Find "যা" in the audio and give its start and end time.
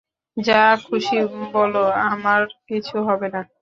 0.37-0.61